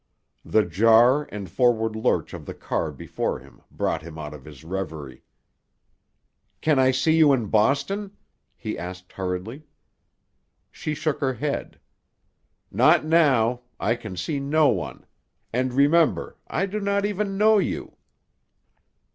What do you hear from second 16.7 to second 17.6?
not even know